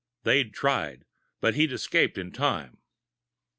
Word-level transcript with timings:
They'd 0.23 0.51
tried 0.51 1.05
but 1.41 1.53
he'd 1.53 1.71
escaped 1.71 2.17
in 2.17 2.31
time. 2.31 2.79